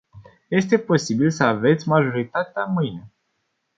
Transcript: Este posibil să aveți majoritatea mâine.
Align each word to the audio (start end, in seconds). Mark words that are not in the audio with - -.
Este 0.49 0.77
posibil 0.79 1.29
să 1.31 1.43
aveți 1.43 1.87
majoritatea 1.87 2.63
mâine. 2.63 3.11